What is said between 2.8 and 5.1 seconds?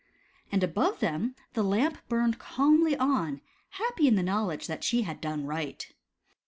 on, happy in the knowl edge that she